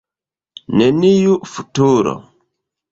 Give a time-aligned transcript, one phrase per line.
[0.77, 2.13] Neniu futuro.